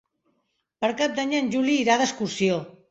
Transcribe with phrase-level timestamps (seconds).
[0.85, 2.61] Per Cap d'Any en Juli irà d'excursió.